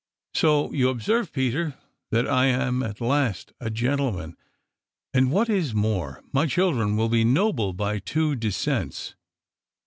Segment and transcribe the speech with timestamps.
[0.33, 1.75] So you observe, Peter,
[2.09, 4.35] that I am at last a gentleman,
[5.13, 9.13] and, what is more, my children will be noble by two descents.